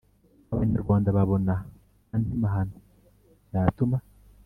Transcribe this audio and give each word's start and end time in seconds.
abanyarwanda 0.53 1.09
babona 1.17 1.53
andi 2.15 2.33
mahano 2.43 2.75
yatuma 3.53 3.97